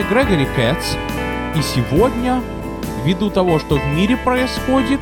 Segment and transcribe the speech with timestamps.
[0.00, 0.96] И Грегори Кэтс.
[1.54, 2.40] И сегодня,
[3.04, 4.98] ввиду того, что в мире происходит,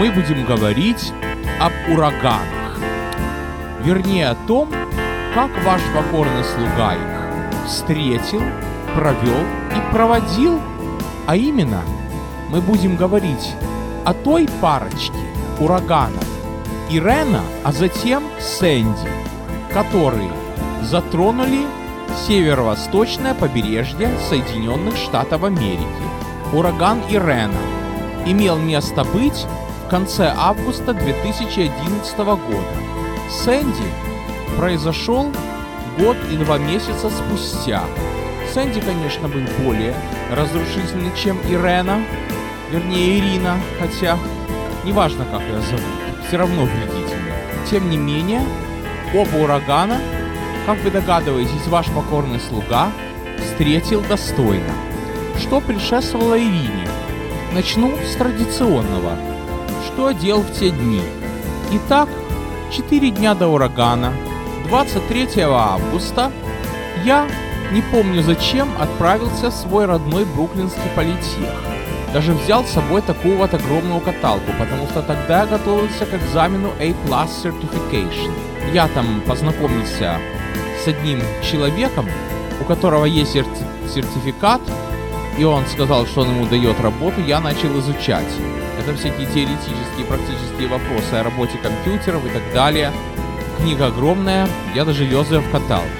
[0.00, 1.12] мы будем говорить
[1.60, 2.76] об ураганах.
[3.84, 4.68] Вернее, о том,
[5.32, 8.42] как ваш покорный слуга их встретил,
[8.96, 9.44] провел
[9.76, 10.60] и проводил.
[11.28, 11.82] А именно,
[12.50, 13.54] мы будем говорить
[14.04, 15.14] о той парочке
[15.60, 16.26] ураганов
[16.90, 19.08] Ирена, а затем Сэнди,
[19.72, 20.32] которые
[20.82, 21.64] затронули
[22.16, 25.86] северо-восточное побережье Соединенных Штатов Америки.
[26.52, 27.60] Ураган Ирена
[28.24, 29.46] имел место быть
[29.84, 32.66] в конце августа 2011 года.
[33.30, 33.84] Сэнди
[34.56, 35.32] произошел
[35.98, 37.82] год и два месяца спустя.
[38.52, 39.94] Сэнди, конечно, был более
[40.32, 42.02] разрушительный, чем Ирена,
[42.70, 44.18] вернее Ирина, хотя
[44.84, 47.32] неважно, как ее зовут, все равно вредительный.
[47.70, 48.40] Тем не менее,
[49.14, 49.98] оба урагана
[50.66, 52.90] как вы догадываетесь, ваш покорный слуга
[53.38, 54.74] встретил достойно.
[55.38, 56.88] Что предшествовало Ирине?
[57.52, 59.16] Начну с традиционного.
[59.86, 61.02] Что делал в те дни?
[61.70, 62.08] Итак,
[62.72, 64.12] 4 дня до урагана,
[64.68, 66.32] 23 августа,
[67.04, 67.28] я,
[67.70, 71.54] не помню зачем, отправился в свой родной бруклинский политех.
[72.12, 76.72] Даже взял с собой такую вот огромную каталку, потому что тогда я готовился к экзамену
[76.80, 78.32] A Plus Certification.
[78.72, 80.18] Я там познакомился
[80.86, 82.06] с одним человеком,
[82.60, 84.60] у которого есть серти- сертификат,
[85.36, 88.32] и он сказал, что он ему дает работу, я начал изучать.
[88.78, 92.92] Это всякие теоретические практические вопросы о работе компьютеров и так далее.
[93.58, 95.90] Книга огромная, я даже вез ее в каталке.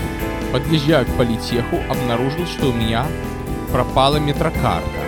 [0.52, 3.06] Подъезжаю к политеху, обнаружил, что у меня
[3.72, 5.02] пропала метрокарта.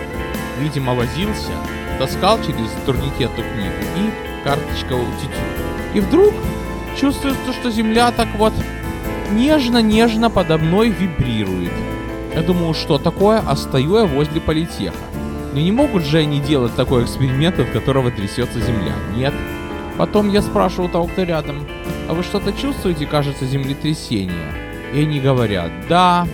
[0.59, 1.53] Видимо, возился,
[1.97, 5.39] таскал через турникет эту книгу и карточка у тетю.
[5.93, 6.33] И вдруг
[6.99, 8.51] чувствую, что земля так вот
[9.31, 11.71] нежно-нежно подо мной вибрирует.
[12.35, 14.95] Я думаю, что такое, а стою я возле политеха.
[15.53, 18.93] Но не могут же они делать такой эксперимент, от которого трясется земля.
[19.15, 19.33] Нет.
[19.97, 21.67] Потом я спрашиваю того, кто рядом,
[22.07, 24.53] а вы что-то чувствуете, кажется, землетрясение?
[24.93, 26.27] И они говорят, да,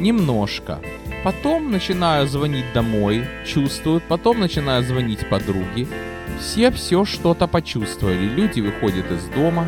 [0.00, 0.80] немножко.
[1.22, 5.86] Потом начинаю звонить домой, чувствуют, потом начинаю звонить подруге.
[6.40, 9.66] Все все что-то почувствовали, люди выходят из дома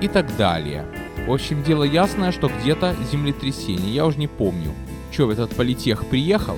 [0.00, 0.84] и так далее.
[1.26, 3.94] В общем, дело ясное, что где-то землетрясение.
[3.94, 4.72] Я уже не помню,
[5.16, 6.56] в этот политех приехал.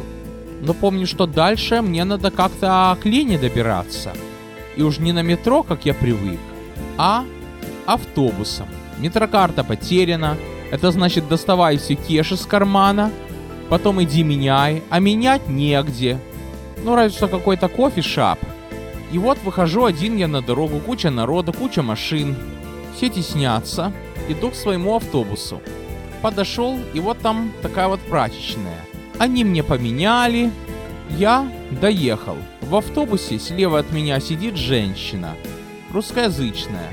[0.62, 4.12] Но помню, что дальше мне надо как-то к Лене добираться.
[4.76, 6.40] И уж не на метро, как я привык,
[6.96, 7.24] а
[7.84, 8.66] автобусом.
[8.98, 10.36] Метрокарта потеряна.
[10.70, 13.12] Это значит, доставай все кеш из кармана.
[13.68, 14.82] Потом иди меняй.
[14.88, 16.18] А менять негде.
[16.82, 18.38] Ну, разве что какой-то кофе-шап.
[19.12, 20.80] И вот выхожу один я на дорогу.
[20.80, 22.34] Куча народа, куча машин.
[22.96, 23.92] Все теснятся
[24.28, 25.60] иду к своему автобусу.
[26.22, 28.80] Подошел, и вот там такая вот прачечная.
[29.18, 30.50] Они мне поменяли,
[31.10, 31.50] я
[31.80, 32.36] доехал.
[32.60, 35.34] В автобусе слева от меня сидит женщина,
[35.92, 36.90] русскоязычная.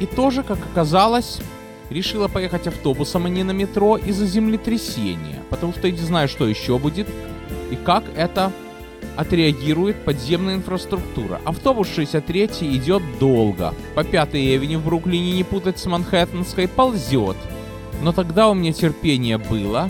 [0.00, 1.40] И тоже, как оказалось,
[1.90, 5.42] решила поехать автобусом, а не на метро из-за землетрясения.
[5.50, 7.08] Потому что я не знаю, что еще будет
[7.70, 8.52] и как это
[9.16, 11.40] отреагирует подземная инфраструктура.
[11.44, 13.74] Автобус 63 идет долго.
[13.94, 17.36] По 5 Эвени в Бруклине не путать с Манхэттенской ползет.
[18.02, 19.88] Но тогда у меня терпение было.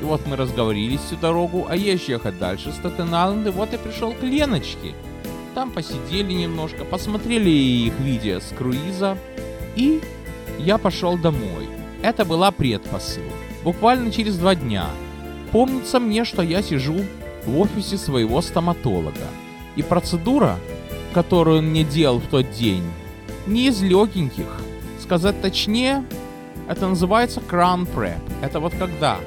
[0.00, 3.78] И вот мы разговорились всю дорогу, а езжу ехать дальше с Статен-Айленд, и вот я
[3.78, 4.94] пришел к Леночке.
[5.54, 9.16] Там посидели немножко, посмотрели их видео с круиза,
[9.76, 10.00] и
[10.58, 11.68] я пошел домой.
[12.02, 13.22] Это была предпосыл.
[13.62, 14.86] Буквально через два дня.
[15.52, 16.96] Помнится мне, что я сижу
[17.46, 19.28] в офисе своего стоматолога.
[19.76, 20.58] И процедура,
[21.12, 22.84] которую он мне делал в тот день,
[23.46, 24.46] не из легеньких.
[25.00, 26.04] Сказать точнее,
[26.68, 28.20] это называется crown prep.
[28.42, 29.18] Это вот когда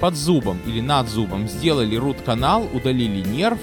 [0.00, 3.60] под зубом или над зубом сделали рут-канал, удалили нерв,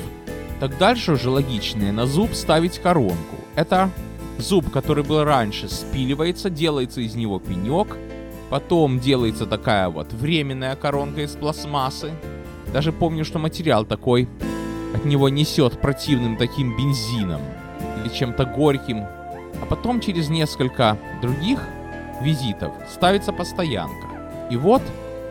[0.59, 3.35] так дальше уже логичнее на зуб ставить коронку.
[3.55, 3.89] Это
[4.37, 7.97] зуб, который был раньше, спиливается, делается из него пенек,
[8.49, 12.13] потом делается такая вот временная коронка из пластмассы,
[12.73, 14.27] даже помню, что материал такой
[14.93, 17.41] от него несет противным таким бензином
[17.97, 19.05] или чем-то горьким.
[19.61, 21.59] А потом через несколько других
[22.21, 24.07] визитов ставится постоянка.
[24.49, 24.81] И вот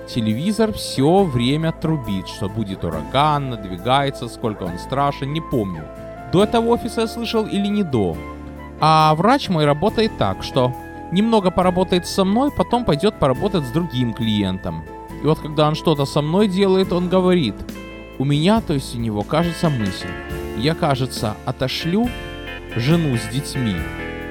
[0.08, 5.84] телевизор все время трубит, что будет ураган, надвигается, сколько он страшен, не помню.
[6.32, 8.16] До этого офиса я слышал или не до.
[8.80, 10.72] А врач мой работает так, что
[11.10, 14.84] немного поработает со мной, потом пойдет поработать с другим клиентом.
[15.22, 17.54] И вот когда он что-то со мной делает, он говорит,
[18.18, 20.08] у меня, то есть у него, кажется мысль,
[20.56, 22.08] я, кажется, отошлю
[22.76, 23.76] жену с детьми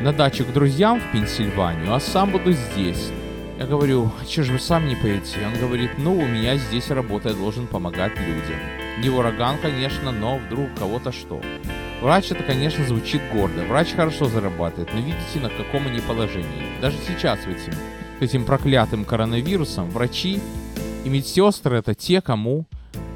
[0.01, 3.11] на дачу к друзьям в Пенсильванию, а сам буду здесь.
[3.57, 5.39] Я говорю, а че же вы сам не поедете?
[5.45, 8.59] Он говорит, ну, у меня здесь работа, я должен помогать людям.
[9.01, 11.41] Не ураган, конечно, но вдруг кого-то что.
[12.01, 13.63] Врач это, конечно, звучит гордо.
[13.65, 16.79] Врач хорошо зарабатывает, но видите, на каком они положении.
[16.79, 17.73] Даже сейчас этим,
[18.19, 20.39] этим проклятым коронавирусом врачи
[21.07, 22.65] и медсестры это те, кому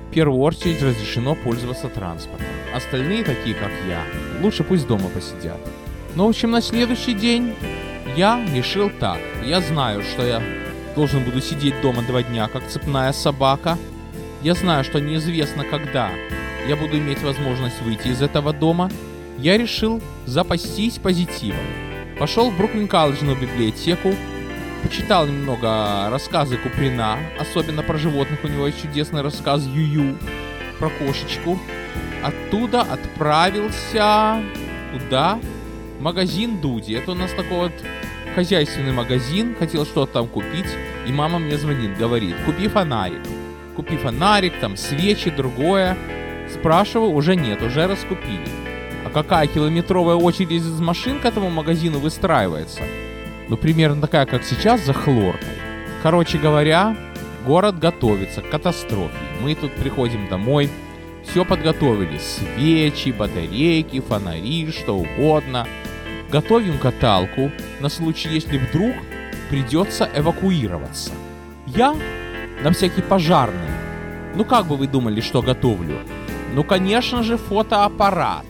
[0.10, 2.48] в первую очередь разрешено пользоваться транспортом.
[2.74, 4.02] Остальные, такие как я,
[4.42, 5.60] лучше пусть дома посидят.
[6.16, 7.54] Но, в общем, на следующий день
[8.16, 9.20] я решил так.
[9.46, 10.42] Я знаю, что я
[10.96, 13.78] должен буду сидеть дома два дня, как цепная собака.
[14.42, 16.12] Я знаю, что неизвестно когда
[16.68, 18.90] я буду иметь возможность выйти из этого дома.
[19.38, 21.66] Я решил запастись позитивом.
[22.20, 24.14] Пошел в Бруклин колледжную библиотеку,
[24.84, 28.40] почитал немного рассказы Куприна, особенно про животных.
[28.44, 30.18] У него есть чудесный рассказ Ю-Ю
[30.80, 31.60] про кошечку.
[32.24, 34.42] Оттуда отправился
[34.94, 35.40] куда?
[36.02, 36.94] магазин Дуди.
[36.94, 37.74] Это у нас такой вот
[38.36, 39.56] хозяйственный магазин.
[39.58, 40.66] Хотел что-то там купить.
[41.08, 43.22] И мама мне звонит, говорит, купи фонарик.
[43.76, 45.98] Купи фонарик, там свечи, другое.
[46.52, 48.48] Спрашиваю, уже нет, уже раскупили.
[49.06, 52.82] А какая километровая очередь из машин к этому магазину выстраивается?
[53.50, 55.48] Ну, примерно такая, как сейчас, за хлоркой.
[56.04, 56.96] Короче говоря,
[57.46, 59.14] город готовится к катастрофе.
[59.42, 60.70] Мы тут приходим домой,
[61.24, 62.18] все подготовили.
[62.18, 65.68] Свечи, батарейки, фонари, что угодно.
[66.30, 68.96] Готовим каталку на случай, если вдруг
[69.50, 71.12] придется эвакуироваться.
[71.68, 71.96] Я
[72.64, 73.70] на всякий пожарный.
[74.36, 76.00] Ну как бы вы думали, что готовлю?
[76.54, 78.46] Ну конечно же фотоаппарат,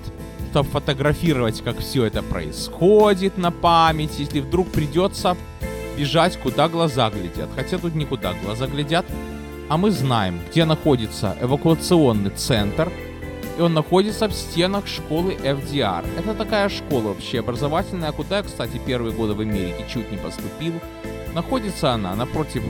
[0.51, 5.35] чтобы фотографировать, как все это происходит на память, если вдруг придется
[5.97, 7.49] бежать, куда глаза глядят.
[7.55, 9.05] Хотя тут никуда глаза глядят,
[9.69, 12.91] а мы знаем, где находится эвакуационный центр–
[13.57, 16.05] и он находится в стенах школы FDR.
[16.17, 20.73] Это такая школа общеобразовательная, куда я, кстати, первые годы в Америке чуть не поступил.
[21.33, 22.63] Находится она напротив...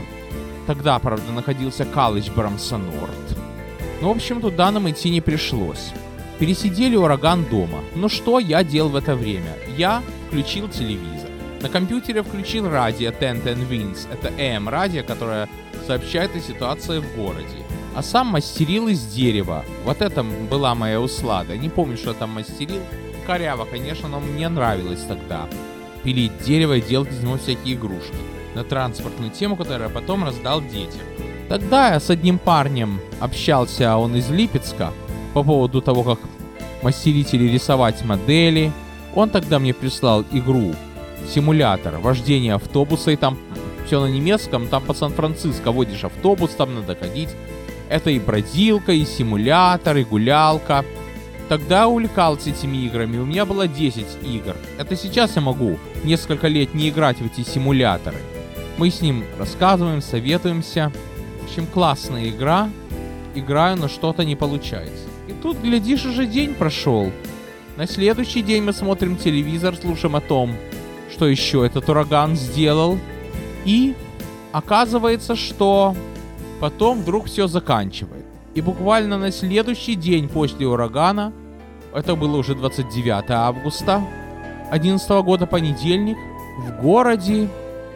[0.66, 3.38] Тогда, правда, находился колледж Брамсонорд.
[4.00, 5.92] Ну, в общем, туда нам идти не пришлось.
[6.42, 7.84] Пересидели ураган дома.
[7.94, 9.56] Ну что я делал в это время?
[9.76, 11.30] Я включил телевизор.
[11.60, 14.08] На компьютере включил радио 1010 Winds.
[14.12, 15.48] Это AM радио, которое
[15.86, 17.46] сообщает о ситуации в городе
[17.94, 19.64] а сам мастерил из дерева.
[19.84, 21.56] Вот это была моя услада.
[21.56, 22.80] Не помню, что там мастерил.
[23.24, 25.46] Коряво, конечно, но мне нравилось тогда.
[26.02, 28.16] Пилить дерево и делать из него всякие игрушки.
[28.56, 31.02] На транспортную тему, которую я потом раздал детям.
[31.48, 34.92] Тогда я с одним парнем общался, он из Липецка,
[35.32, 36.18] по поводу того, как
[36.82, 38.72] мастерить или рисовать модели.
[39.14, 40.74] Он тогда мне прислал игру,
[41.28, 43.38] симулятор вождения автобуса, и там
[43.86, 47.30] все на немецком, там по Сан-Франциско водишь автобус, там надо ходить
[47.92, 50.82] это и бродилка, и симулятор, и гулялка.
[51.50, 54.56] Тогда увлекался этими играми, у меня было 10 игр.
[54.78, 58.16] Это сейчас я могу несколько лет не играть в эти симуляторы.
[58.78, 60.90] Мы с ним рассказываем, советуемся.
[61.42, 62.70] В общем, классная игра.
[63.34, 65.04] Играю, но что-то не получается.
[65.28, 67.10] И тут, глядишь, уже день прошел.
[67.76, 70.54] На следующий день мы смотрим телевизор, слушаем о том,
[71.10, 72.98] что еще этот ураган сделал.
[73.64, 73.94] И
[74.52, 75.94] оказывается, что
[76.62, 78.24] Потом вдруг все заканчивает.
[78.54, 81.32] И буквально на следующий день после урагана,
[81.92, 84.00] это было уже 29 августа
[84.70, 86.16] 11 года понедельник,
[86.58, 87.48] в городе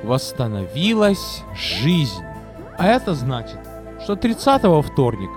[0.02, 2.20] восстановилась жизнь.
[2.76, 3.60] А это значит,
[4.06, 5.30] что 30 вторник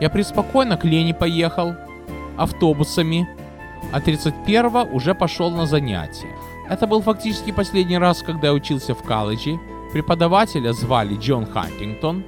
[0.00, 1.74] я преспокойно к Лене поехал
[2.36, 3.28] автобусами,
[3.92, 6.28] а 31 уже пошел на занятия.
[6.70, 9.58] Это был фактически последний раз, когда я учился в колледже.
[9.92, 12.22] Преподавателя звали Джон Хантингтон,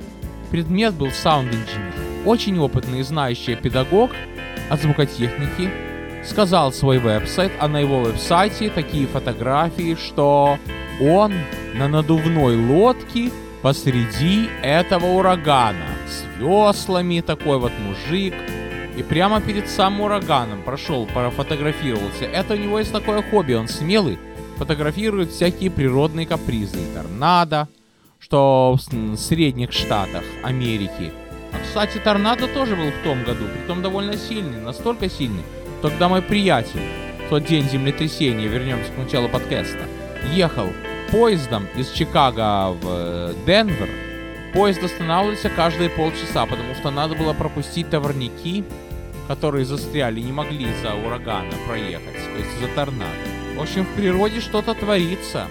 [0.51, 2.25] Предмет был Sound Engineer.
[2.25, 4.11] Очень опытный и знающий педагог
[4.69, 5.71] от звукотехники
[6.25, 10.59] сказал свой веб-сайт, а на его веб-сайте такие фотографии, что
[11.01, 11.33] он
[11.75, 13.31] на надувной лодке
[13.67, 15.89] посреди этого урагана.
[16.07, 18.33] С веслами, такой вот мужик,
[18.97, 22.27] и прямо перед самым ураганом прошел, профотографировался.
[22.27, 24.21] Это у него есть такое хобби, он смелый,
[24.57, 27.67] фотографирует всякие природные капризы, торнадо,
[28.21, 31.11] что в Средних Штатах Америки.
[31.65, 35.43] Кстати, торнадо тоже был в том году, притом довольно сильный, настолько сильный,
[35.81, 36.83] что когда мой приятель
[37.27, 39.87] в тот день землетрясения, вернемся к началу подкаста,
[40.33, 40.69] ехал
[41.11, 43.89] поездом из Чикаго в э, Денвер,
[44.53, 48.65] поезд останавливался каждые полчаса, потому что надо было пропустить товарники,
[49.29, 53.11] которые застряли, не могли из-за урагана проехать, то есть из-за торнадо.
[53.57, 55.47] В общем, в природе что-то творится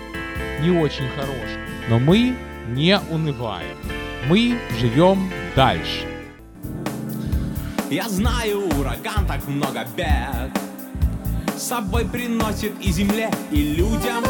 [0.62, 1.60] не очень хорошее.
[1.90, 2.36] Но мы
[2.68, 3.78] не унываем.
[4.28, 6.08] Мы живем дальше.
[7.90, 10.52] Я знаю, ураган так много бед
[11.56, 14.24] С собой приносит и земле, и людям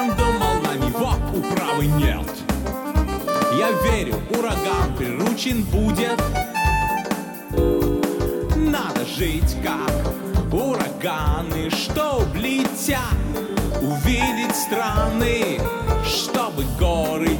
[0.00, 2.26] Он думал, на него управы нет
[3.58, 6.18] Я верю, ураган приручен будет.
[8.56, 12.98] Надо жить как ураганы, что летят
[13.82, 15.60] Увидеть страны,
[16.06, 17.38] чтобы горы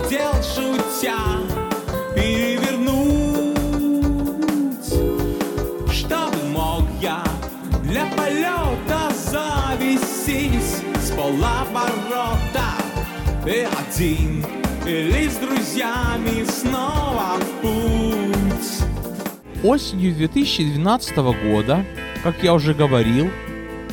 [14.01, 14.43] один
[14.87, 19.63] или с друзьями снова в путь.
[19.63, 21.85] Осенью 2012 года,
[22.23, 23.31] как я уже говорил,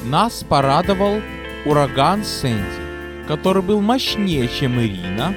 [0.05, 1.19] нас порадовал
[1.65, 2.63] ураган Сэнди,
[3.27, 5.35] который был мощнее, чем Ирина,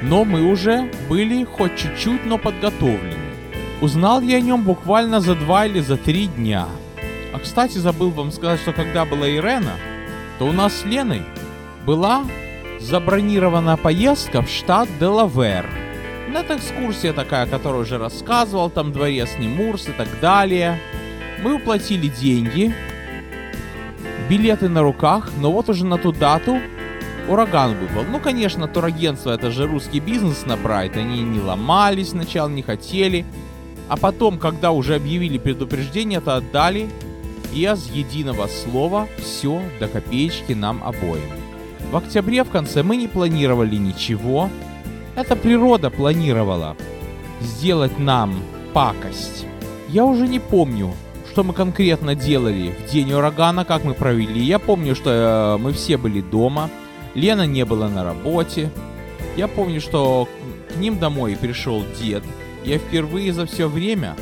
[0.00, 3.12] но мы уже были хоть чуть-чуть, но подготовлены.
[3.82, 6.66] Узнал я о нем буквально за два или за три дня.
[7.34, 9.74] А кстати, забыл вам сказать, что когда была Ирена,
[10.38, 11.20] то у нас с Леной
[11.84, 12.24] была
[12.80, 15.66] забронирована поездка в штат Делавер.
[16.34, 20.78] Это экскурсия такая, которую уже рассказывал, там дворец Немурс и так далее.
[21.42, 22.74] Мы уплатили деньги,
[24.28, 26.60] билеты на руках, но вот уже на ту дату
[27.28, 28.04] ураган выпал.
[28.04, 33.24] Ну, конечно, турагентство это же русский бизнес набрать, они не ломались сначала, не хотели.
[33.88, 36.88] А потом, когда уже объявили предупреждение, то отдали
[37.52, 41.37] без единого слова все до копеечки нам обоим.
[41.90, 44.50] В октябре в конце мы не планировали ничего.
[45.16, 46.76] Это природа планировала
[47.40, 48.42] сделать нам
[48.74, 49.46] пакость.
[49.88, 50.92] Я уже не помню,
[51.32, 54.42] что мы конкретно делали в день урагана, как мы провели.
[54.44, 56.68] Я помню, что э, мы все были дома.
[57.14, 58.70] Лена не была на работе.
[59.36, 60.28] Я помню, что
[60.68, 62.22] к ним домой пришел дед.
[62.64, 64.14] Я впервые за все время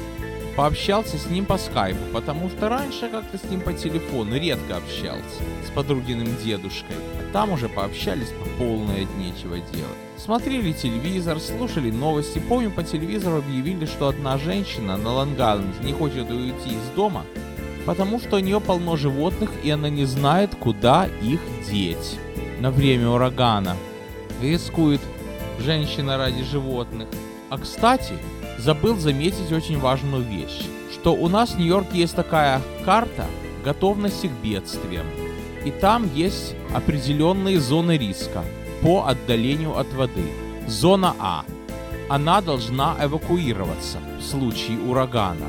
[0.56, 5.42] пообщался с ним по скайпу, потому что раньше как-то с ним по телефону редко общался,
[5.66, 6.96] с подругиным дедушкой.
[7.20, 9.98] А там уже пообщались по полной от нечего делать.
[10.16, 12.38] Смотрели телевизор, слушали новости.
[12.38, 17.24] Помню, по телевизору объявили, что одна женщина на Лонг-Айленде не хочет уйти из дома,
[17.84, 22.18] потому что у нее полно животных, и она не знает, куда их деть
[22.60, 23.76] на время урагана.
[24.40, 25.00] Рискует
[25.60, 27.08] женщина ради животных.
[27.48, 28.14] А кстати,
[28.58, 33.26] забыл заметить очень важную вещь, что у нас в Нью-Йорке есть такая карта
[33.64, 35.06] готовности к бедствиям.
[35.64, 38.44] И там есть определенные зоны риска
[38.82, 40.24] по отдалению от воды.
[40.66, 41.44] Зона А.
[42.08, 45.46] Она должна эвакуироваться в случае урагана.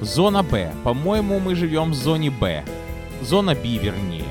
[0.00, 0.72] Зона Б.
[0.84, 2.64] По-моему, мы живем в зоне Б.
[3.22, 4.24] Зона Б, вернее.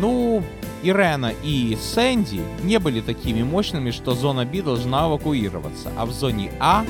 [0.00, 0.42] Ну,
[0.82, 6.50] Ирена и Сэнди не были такими мощными, что зона Б должна эвакуироваться, а в зоне
[6.60, 6.84] А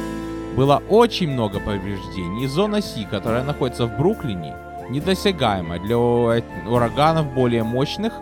[0.57, 2.45] было очень много повреждений.
[2.45, 4.57] И зона С, которая находится в Бруклине,
[4.91, 8.13] недосягаема для ураганов более мощных,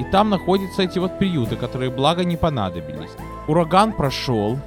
[0.00, 3.10] и там находятся эти вот приюты, которые, благо, не понадобились.
[3.46, 4.58] Ураган прошел,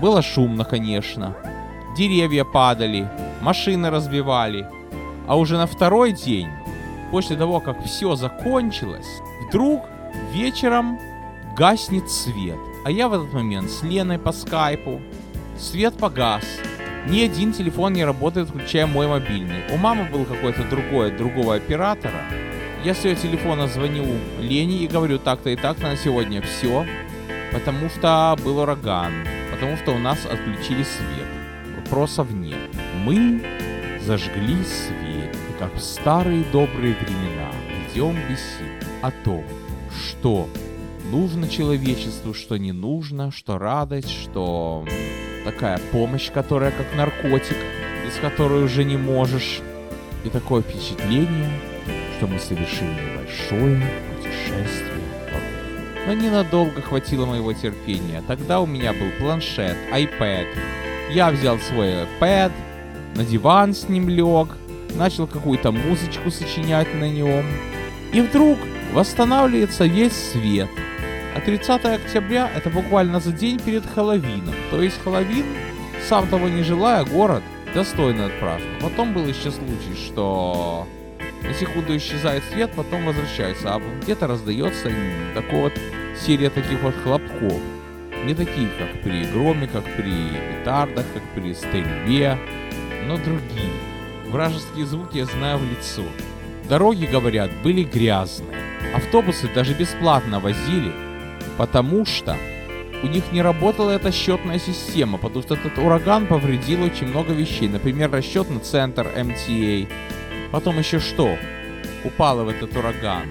[0.00, 1.36] было шумно, конечно,
[1.96, 3.08] деревья падали,
[3.42, 4.66] машины разбивали,
[5.26, 6.48] а уже на второй день,
[7.10, 9.20] после того, как все закончилось,
[9.52, 9.84] Вдруг
[10.32, 10.98] вечером
[11.54, 12.56] гаснет свет,
[12.86, 15.02] а я в этот момент с Леной по скайпу.
[15.58, 16.42] Свет погас.
[17.06, 19.70] Ни один телефон не работает, включая мой мобильный.
[19.70, 22.24] У мамы был какой-то другой, другого оператора.
[22.82, 24.06] Я с ее телефона звоню
[24.40, 26.86] Лене и говорю так-то и так на сегодня все,
[27.52, 29.12] потому что был ураган,
[29.50, 31.28] потому что у нас отключили свет.
[31.76, 32.70] Вопросов нет.
[33.04, 33.44] Мы
[34.00, 37.52] зажгли свет, и как в старые добрые времена
[37.92, 38.71] идем беседовать
[39.02, 39.44] о том,
[39.90, 40.48] что
[41.10, 44.86] нужно человечеству, что не нужно, что радость, что
[45.44, 47.56] такая помощь, которая как наркотик,
[48.06, 49.60] без которой уже не можешь.
[50.24, 51.50] И такое впечатление,
[52.16, 53.82] что мы совершили небольшое
[54.14, 55.02] путешествие
[56.06, 58.22] Но ненадолго хватило моего терпения.
[58.28, 60.46] Тогда у меня был планшет, iPad.
[61.10, 62.52] Я взял свой iPad,
[63.16, 64.56] на диван с ним лег,
[64.94, 67.44] начал какую-то музычку сочинять на нем.
[68.12, 68.58] И вдруг
[68.92, 70.68] восстанавливается весь свет.
[71.34, 74.54] А 30 октября это буквально за день перед Хэллоуином.
[74.70, 75.44] То есть Хэллоуин
[76.08, 77.42] сам того не желая, город
[77.74, 78.80] достойно отпраздновал.
[78.80, 80.86] Потом был еще случай, что
[81.42, 84.90] на секунду исчезает свет, потом возвращается, а где-то раздается
[85.34, 85.72] такой вот
[86.20, 87.60] серия таких вот хлопков.
[88.24, 90.12] Не такие, как при громе, как при
[90.50, 92.38] петардах, как при стрельбе,
[93.06, 93.72] но другие.
[94.28, 96.04] Вражеские звуки я знаю в лицо.
[96.68, 98.61] Дороги, говорят, были грязные.
[98.94, 100.92] Автобусы даже бесплатно возили,
[101.56, 102.36] потому что
[103.02, 107.68] у них не работала эта счетная система, потому что этот ураган повредил очень много вещей.
[107.68, 109.88] Например, расчетный центр MTA.
[110.52, 111.36] Потом еще что?
[112.04, 113.24] Упало в этот ураган.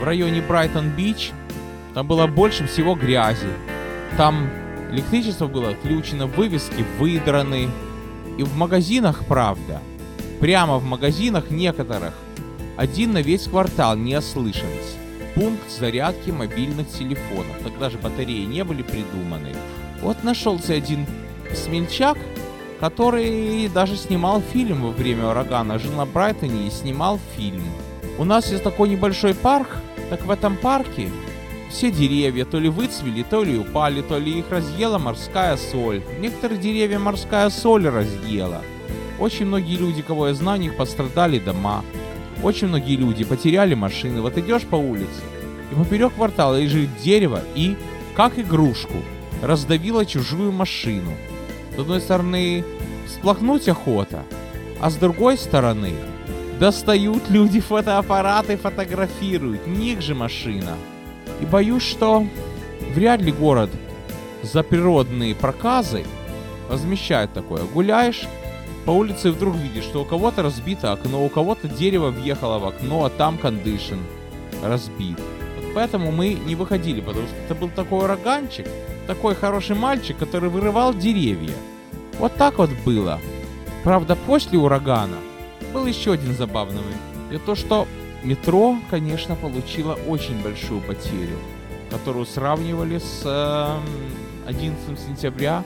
[0.00, 1.32] В районе Брайтон-Бич
[1.92, 3.48] там было больше всего грязи.
[4.16, 4.48] Там
[4.90, 7.68] электричество было отключено, вывески выдраны.
[8.38, 9.82] И в магазинах, правда,
[10.40, 12.14] прямо в магазинах некоторых,
[12.80, 14.96] один на весь квартал не ослышались
[15.34, 17.58] пункт зарядки мобильных телефонов.
[17.62, 19.52] Тогда же батареи не были придуманы.
[20.00, 21.04] Вот нашелся один
[21.54, 22.16] смельчак,
[22.80, 25.78] который даже снимал фильм во время урагана.
[25.78, 27.62] Жил на Брайтоне и снимал фильм.
[28.16, 29.68] У нас есть такой небольшой парк,
[30.08, 31.10] так в этом парке
[31.68, 36.02] все деревья то ли выцвели, то ли упали, то ли их разъела морская соль.
[36.18, 38.62] Некоторые деревья морская соль разъела.
[39.18, 41.84] Очень многие люди, кого я знаю, них пострадали дома.
[42.42, 44.20] Очень многие люди потеряли машины.
[44.22, 45.22] Вот идешь по улице,
[45.70, 47.76] и поперек квартала лежит дерево и,
[48.16, 48.94] как игрушку,
[49.42, 51.12] раздавило чужую машину.
[51.76, 52.64] С одной стороны,
[53.06, 54.24] всплакнуть охота,
[54.80, 55.92] а с другой стороны,
[56.58, 60.76] достают люди фотоаппараты, фотографируют, них же машина.
[61.40, 62.26] И боюсь, что
[62.94, 63.70] вряд ли город
[64.42, 66.04] за природные проказы
[66.68, 67.64] возмещает такое.
[67.64, 68.22] Гуляешь,
[68.84, 73.04] по улице вдруг видишь, что у кого-то разбито окно, у кого-то дерево въехало в окно,
[73.04, 73.98] а там кондишн
[74.62, 75.18] разбит.
[75.56, 78.66] Вот поэтому мы не выходили, потому что это был такой ураганчик,
[79.06, 81.54] такой хороший мальчик, который вырывал деревья.
[82.18, 83.18] Вот так вот было.
[83.84, 85.16] Правда, после урагана
[85.72, 87.00] был еще один забавный момент.
[87.30, 87.86] Это то, что
[88.22, 91.38] метро, конечно, получило очень большую потерю,
[91.90, 95.64] которую сравнивали с э, 11 сентября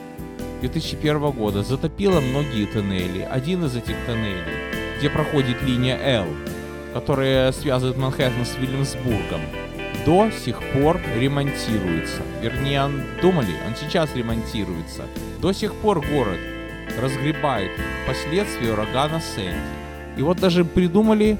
[0.67, 3.21] 2001 года затопило многие тоннели.
[3.21, 6.25] Один из этих тоннелей, где проходит линия L,
[6.93, 9.41] которая связывает Манхэттен с Вильямсбургом,
[10.05, 12.21] до сих пор ремонтируется.
[12.41, 12.89] Вернее,
[13.21, 15.03] думали, он сейчас ремонтируется.
[15.39, 16.39] До сих пор город
[16.99, 17.71] разгребает
[18.07, 19.59] последствия урагана Сэнди.
[20.17, 21.37] И вот даже придумали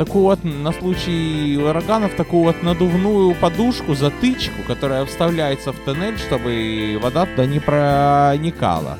[0.00, 6.98] такую вот на случай ураганов такую вот надувную подушку, затычку, которая вставляется в тоннель, чтобы
[7.02, 8.98] вода туда не проникала.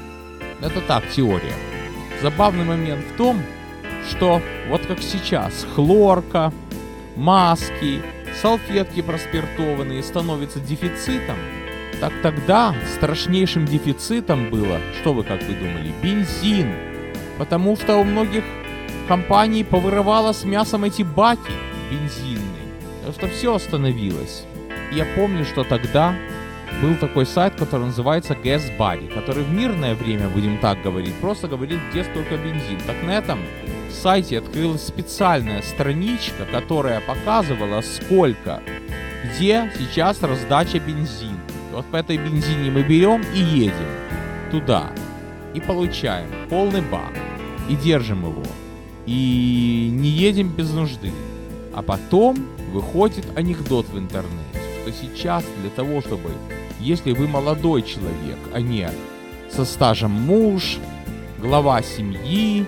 [0.60, 1.54] Это так, теория.
[2.20, 3.40] Забавный момент в том,
[4.10, 6.52] что вот как сейчас хлорка,
[7.16, 8.02] маски,
[8.42, 11.38] салфетки проспиртованные становятся дефицитом,
[11.98, 16.74] так тогда страшнейшим дефицитом было, что вы как вы думали, бензин.
[17.38, 18.44] Потому что у многих
[19.11, 21.51] компании повырывала с мясом эти баки
[21.90, 22.70] бензинные.
[23.05, 24.44] Так что все остановилось.
[24.92, 26.14] Я помню, что тогда
[26.81, 31.49] был такой сайт, который называется Gas Buddy, который в мирное время, будем так говорить, просто
[31.49, 32.79] говорит, где столько бензин.
[32.87, 33.40] Так на этом
[33.90, 38.62] сайте открылась специальная страничка, которая показывала, сколько,
[39.25, 41.40] где сейчас раздача бензина.
[41.73, 43.90] И вот по этой бензине мы берем и едем
[44.53, 44.92] туда.
[45.53, 47.11] И получаем полный бак.
[47.68, 48.44] И держим его
[49.06, 51.12] и не едем без нужды.
[51.74, 52.36] А потом
[52.72, 56.30] выходит анекдот в интернете, что сейчас для того, чтобы,
[56.80, 58.90] если вы молодой человек, а не
[59.50, 60.78] со стажем муж,
[61.38, 62.66] глава семьи,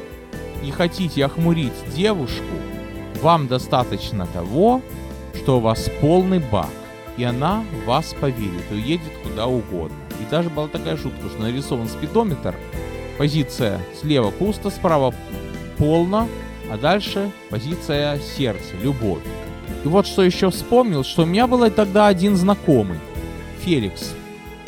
[0.64, 2.54] и хотите охмурить девушку,
[3.20, 4.80] вам достаточно того,
[5.36, 6.70] что у вас полный бак,
[7.16, 9.96] и она вас поверит и уедет куда угодно.
[10.20, 12.54] И даже была такая шутка, что нарисован спидометр,
[13.18, 15.14] позиция слева пусто, справа
[15.82, 16.28] полно,
[16.70, 19.22] а дальше позиция сердца, любовь.
[19.84, 23.00] И вот что еще вспомнил, что у меня был тогда один знакомый,
[23.62, 24.14] Феликс.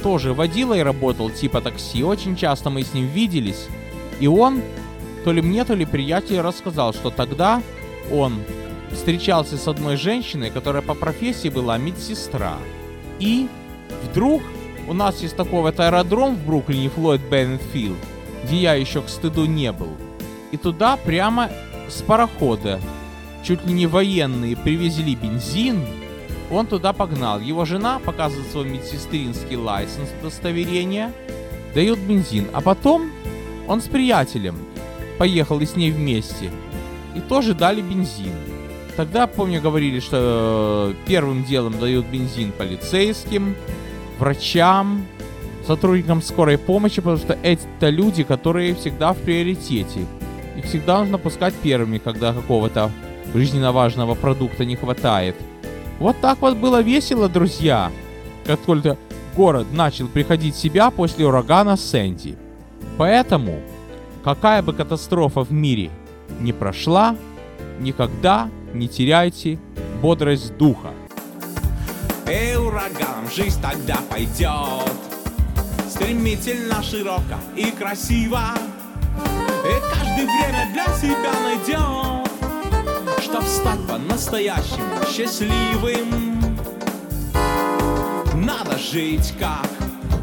[0.03, 3.69] Тоже водила и работал типа такси, очень часто мы с ним виделись.
[4.19, 4.61] И он,
[5.25, 7.63] то ли мне, то ли приятель рассказал, что тогда
[8.11, 8.41] он
[8.91, 12.59] встречался с одной женщиной, которая по профессии была медсестра.
[13.21, 13.47] И
[14.11, 14.43] вдруг
[14.89, 17.99] у нас есть такой вот аэродром в Бруклине, Флойд Беннет Филд,
[18.43, 19.97] где я еще к стыду не был.
[20.55, 21.51] И туда прямо
[21.89, 22.79] с парохода,
[23.43, 25.85] чуть ли не военные, привезли бензин,
[26.49, 27.41] он туда погнал.
[27.41, 31.11] Его жена показывает свой медсестринский лайсенс удостоверение,
[31.75, 32.47] дает бензин.
[32.53, 33.11] А потом
[33.67, 34.55] он с приятелем
[35.19, 36.53] поехал и с ней вместе.
[37.17, 38.35] И тоже дали бензин.
[38.97, 43.57] Тогда, помню, говорили, что первым делом дают бензин полицейским,
[44.21, 45.05] врачам,
[45.67, 50.07] сотрудникам скорой помощи, потому что это люди, которые всегда в приоритете.
[50.57, 52.91] Их всегда нужно пускать первыми, когда какого-то
[53.35, 55.37] жизненно важного продукта не хватает.
[55.99, 57.91] Вот так вот было весело, друзья,
[58.47, 58.97] как только
[59.37, 62.37] город начал приходить в себя после урагана Сэнди.
[62.97, 63.61] Поэтому,
[64.23, 65.91] какая бы катастрофа в мире
[66.41, 67.17] не прошла,
[67.81, 69.59] никогда не теряйте
[70.01, 70.91] бодрость духа.
[72.27, 74.91] Эй, ураганом жизнь тогда пойдет
[75.89, 78.74] Стремительно, широко и красиво И
[80.15, 82.31] каждый время для себя найдет
[83.23, 86.55] Чтоб стать по-настоящему счастливым.
[88.35, 89.69] Надо жить как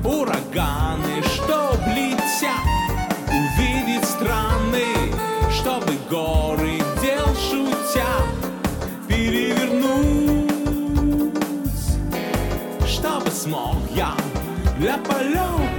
[0.06, 2.62] ураганы Чтоб летят,
[3.28, 4.86] увидеть страны
[5.52, 8.08] Чтобы горы дел шутя
[9.08, 10.52] перевернуть.
[12.88, 14.14] Чтобы смог я
[14.78, 15.71] для полета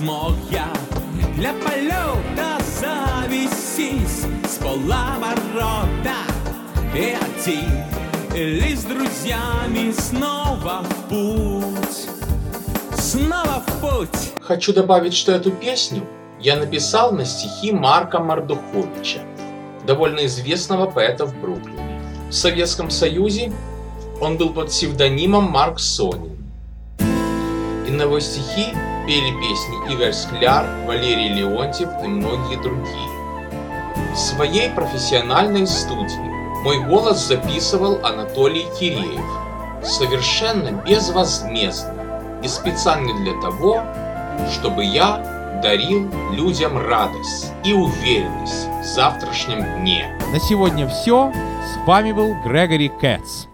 [0.00, 0.66] смог я
[1.36, 6.20] для полета завестись С полоборота
[6.94, 7.84] и один
[8.34, 12.08] Или с друзьями снова в путь
[12.96, 16.02] Снова в путь Хочу добавить, что эту песню
[16.40, 19.20] я написал на стихи Марка Мардуховича,
[19.86, 22.00] довольно известного поэта в Бруклине.
[22.30, 23.52] В Советском Союзе
[24.22, 26.38] он был под псевдонимом Марк Сонин.
[27.86, 28.74] И на его стихи
[29.10, 33.10] пели песни Игорь Скляр, Валерий Леонтьев и многие другие.
[34.14, 39.24] В своей профессиональной студии мой голос записывал Анатолий Киреев,
[39.82, 43.82] совершенно безвозмездно и специально для того,
[44.52, 50.16] чтобы я дарил людям радость и уверенность в завтрашнем дне.
[50.32, 51.32] На сегодня все.
[51.32, 53.49] С вами был Грегори Кэтс.